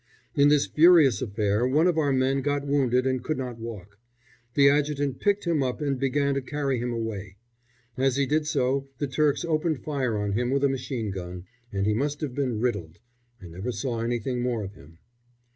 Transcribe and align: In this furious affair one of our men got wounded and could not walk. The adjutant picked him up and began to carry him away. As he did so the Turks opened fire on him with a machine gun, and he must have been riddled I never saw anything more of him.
In 0.33 0.47
this 0.47 0.65
furious 0.65 1.21
affair 1.21 1.67
one 1.67 1.85
of 1.85 1.95
our 1.95 2.11
men 2.11 2.41
got 2.41 2.65
wounded 2.65 3.05
and 3.05 3.23
could 3.23 3.37
not 3.37 3.59
walk. 3.59 3.99
The 4.55 4.67
adjutant 4.67 5.19
picked 5.19 5.45
him 5.45 5.61
up 5.61 5.79
and 5.79 5.99
began 5.99 6.33
to 6.33 6.41
carry 6.41 6.79
him 6.79 6.91
away. 6.91 7.37
As 7.97 8.15
he 8.15 8.25
did 8.25 8.47
so 8.47 8.87
the 8.97 9.05
Turks 9.05 9.45
opened 9.45 9.83
fire 9.83 10.17
on 10.17 10.31
him 10.31 10.49
with 10.49 10.63
a 10.63 10.69
machine 10.69 11.11
gun, 11.11 11.43
and 11.71 11.85
he 11.85 11.93
must 11.93 12.19
have 12.21 12.33
been 12.33 12.59
riddled 12.59 12.97
I 13.43 13.45
never 13.47 13.71
saw 13.71 14.01
anything 14.01 14.41
more 14.41 14.63
of 14.63 14.73
him. 14.73 14.97